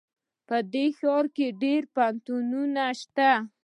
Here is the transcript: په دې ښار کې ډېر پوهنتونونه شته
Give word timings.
په 0.47 0.57
دې 0.73 0.85
ښار 0.97 1.25
کې 1.35 1.47
ډېر 1.63 1.81
پوهنتونونه 1.93 2.83
شته 3.01 3.31